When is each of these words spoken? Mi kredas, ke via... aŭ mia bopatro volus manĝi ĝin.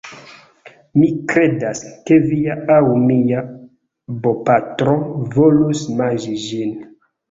Mi 1.01 1.09
kredas, 1.33 1.83
ke 2.09 2.17
via... 2.31 2.57
aŭ 2.77 2.79
mia 3.05 3.45
bopatro 4.27 5.01
volus 5.41 5.89
manĝi 6.05 6.41
ĝin. 6.53 6.79